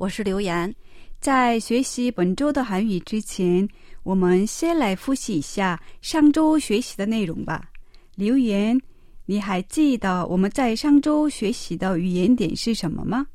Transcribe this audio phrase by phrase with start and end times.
[0.00, 0.74] 我是刘岩。
[1.20, 3.68] 在学习本周的韩语之前，
[4.02, 7.70] 我们先来复习一下上周学习的内容吧。
[8.14, 8.80] 刘岩，
[9.26, 13.26] 你还记得我们在上周学习的语言点是什么吗？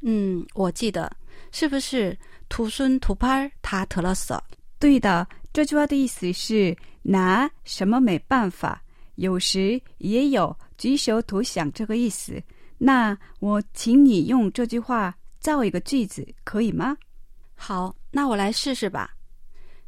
[0.00, 1.14] 嗯，我记得，
[1.52, 2.18] 是不是
[2.48, 4.42] 土孙土拍他特了色？
[4.78, 8.82] 对的，这句话的意思是拿什么没办法，
[9.16, 12.42] 有时也有举手投降这个意思。
[12.78, 16.97] 那我请你用这句话造一个句子，可以吗？
[17.55, 19.15] 好，那我来试试吧。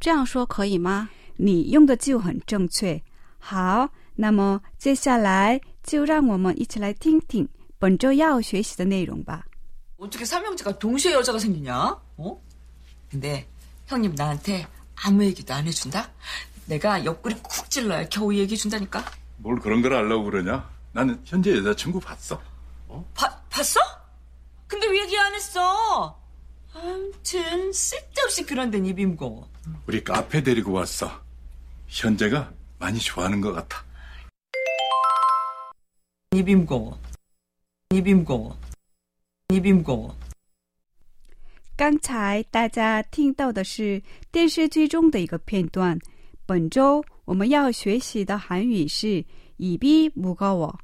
[0.00, 1.10] 这样说可以吗？
[1.36, 3.00] 你用的就很正确。
[3.38, 9.44] 好，那么接下来就让我们一起来听听本周要学习的内容吧。
[9.96, 11.96] 어떻게 삼형제가 동시에 여자가 생기냐?
[12.16, 12.40] 어?
[13.10, 13.48] 근데
[13.86, 16.10] 형님 나한테 아무 얘기도 안 해준다?
[16.66, 19.04] 내가 옆구리 쿡 찔러야 겨우 얘기해 준다니까?
[19.42, 20.68] 뭘 그런 걸 알라고 그러냐?
[20.92, 22.40] 나는 현재 여자친구 봤어.
[23.14, 23.80] 봐, 봤어?
[24.66, 26.20] 근데 왜 얘기 안 했어?
[26.74, 29.48] 아무튼 쓸데없이 그런 데는 입이 무거워.
[29.86, 31.10] 우리 카페 데리고 왔어.
[31.86, 33.84] 현재가 많이 좋아하는 것 같아.
[36.32, 36.98] 입이 무거워.
[37.90, 38.58] 입이 무거워.
[39.50, 40.14] 입이 무거워.
[41.76, 45.98] 刚才大家听到的是电视剧中的一个片段。
[46.44, 49.24] 本周 我们要学习的韩语是“
[49.58, 50.78] 입이무거워”。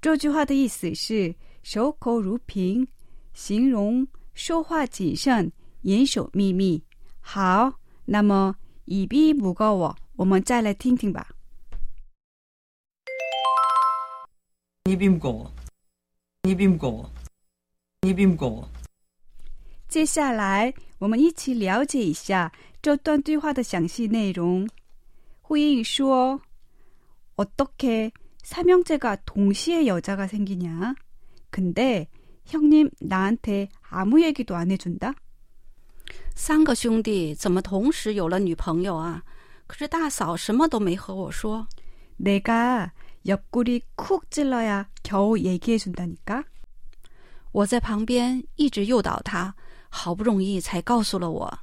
[0.00, 2.86] 这句话的意思是守口如瓶，
[3.34, 6.82] 形容说话谨慎、严守秘密。
[7.20, 8.54] 好，那么“
[8.86, 11.28] 입이무거워”，我们再来听听吧。
[14.84, 15.52] 입이 무거워.
[16.42, 17.08] 입이 무거워.
[18.02, 18.68] 입이 무거워.
[19.88, 22.52] 接下来，我们一起了解一下
[22.82, 24.68] 这段对话的详细内容。
[25.46, 26.40] 呼应说：“
[27.36, 28.10] 어떻게
[28.42, 30.94] 삼형제가 동시에 여자가 생기냐?
[31.50, 32.08] 근데
[32.46, 35.14] 형님 나한테 아무 얘기도 안 해준다?
[36.34, 39.22] 三个兄弟怎么同时有了女朋友啊？
[39.66, 41.66] 可是大嫂什么都没和我说。
[42.18, 42.92] 내가
[43.26, 46.44] 옆구리 쿡 찔러야 겨우 얘기해준다니까?
[47.52, 49.54] 我在旁边一直诱导他，
[49.88, 51.58] 好不容易才告诉了我。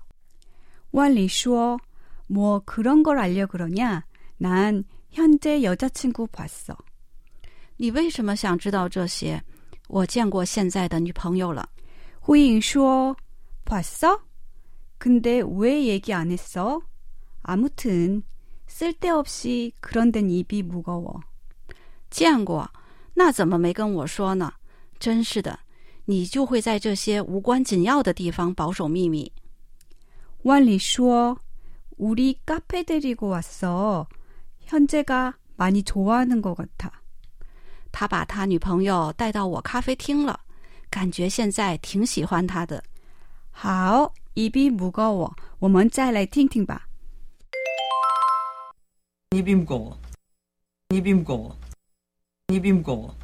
[0.92, 1.80] 완리说:
[2.28, 4.06] 뭐 그런 걸 알려 그러냐?
[4.38, 6.78] 난 현재 여자친구 봤어.
[7.78, 9.42] 你为什么想知道这些？
[9.88, 11.68] 我见过现在的女朋友了。
[12.22, 13.16] 후잉 说:
[13.66, 14.20] 봤어?
[14.98, 16.82] 근데 왜 얘기 안 했어?
[17.42, 18.22] 아무튼
[18.68, 21.22] 쓸데없이 그런 데는 입이 무거워.
[22.12, 22.70] 见过，
[23.16, 24.54] 那怎么没跟我说呢？
[25.00, 25.58] 真是的，
[26.06, 29.32] 你就会在这些无关紧要的地方保守秘密。
[30.44, 31.40] 완리 说:
[31.98, 34.08] 우리 카페 데리고 왔어.
[34.60, 37.02] 현재가 많이 좋아하는 것 같아.
[37.92, 40.40] 他把他女朋友带到我咖啡厅了，
[40.90, 42.84] 感觉现在挺喜欢他的。
[43.52, 45.36] 好, 입이 무거워.
[45.60, 46.88] 我们再来听听吧.
[49.32, 50.00] 입이 무거워.
[50.90, 51.58] 입이 무거워.
[52.48, 53.16] 입이 무거워.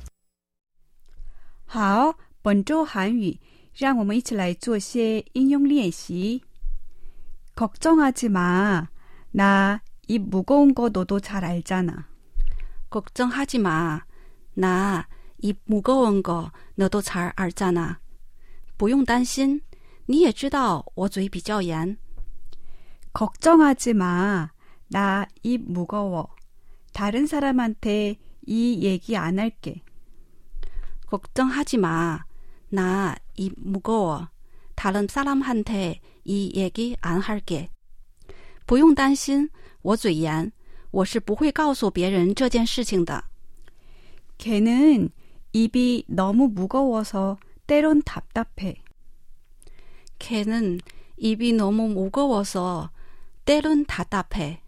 [1.65, 3.39] 好，本周韩语，
[3.73, 6.43] 让我们一起来做些应用练习。
[7.59, 8.89] 걱정하지 마，
[9.31, 12.07] 나 입 무거운 거 너도 잘 알잖아.
[12.89, 14.03] 걱정하지 마.
[14.55, 15.07] 나
[15.43, 17.99] 입 무거운 거 너도 잘 알잖아.
[18.77, 19.61] 不用担心，
[20.07, 21.97] 你也知道我嘴比较严。
[23.13, 24.51] 걱정하지 마,
[24.89, 26.29] 나 입 무거워.
[26.93, 29.83] 다른 사람한테 이 얘기 안 할게.
[31.07, 32.25] 걱정하지 마.
[32.69, 34.29] 나 입 무거워.
[34.79, 37.69] 다른 사람한테 이 얘기 안 할게.
[38.65, 39.49] 不用担心，
[39.81, 40.51] 我嘴严，
[40.91, 43.23] 我是不会告诉别人这件事情的。
[44.37, 45.09] 걔는
[45.53, 47.37] 입이 너무 무거워서
[47.67, 48.81] 때론 답답해.
[50.19, 50.79] 걔는
[51.17, 52.89] 입이 너무 무거워서
[53.45, 54.59] 때론 답답해.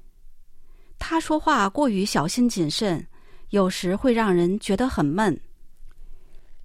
[0.99, 3.05] 他说话过于小心谨慎，
[3.49, 5.39] 有时会让人觉得很闷。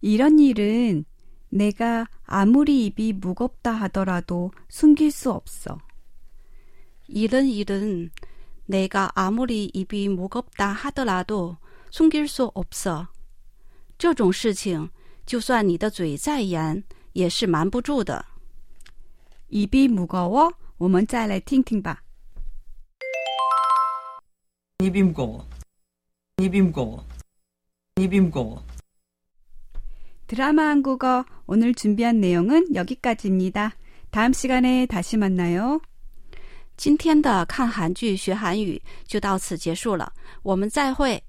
[0.00, 1.04] 이런 일은
[1.49, 5.78] 내가 아무리 입이 무겁다 하더라도 숨길 수 없어.
[7.08, 8.10] 이런 일은
[8.66, 11.56] 내가 아무리 입이 무겁다 하더라도
[11.90, 13.08] 숨길 수 없어.
[13.99, 14.90] 这种事情，
[15.26, 16.82] 就算你的嘴再严，
[17.12, 18.25] 也是瞒不住的。
[19.50, 22.02] 입이 무거워 我们再来听听吧
[24.81, 25.46] 입이 무거워.
[26.38, 27.06] 입이 무거워.
[27.96, 28.64] 입이 무거워.
[30.26, 33.75] 드라마 한국어 오늘 준비한 내용은 여기까지입니다.
[34.10, 35.81] 다음 시간에 다시 만나요.
[36.76, 40.12] 今天的看韩剧学韩语就到此结束了，
[40.43, 41.22] 我们再会。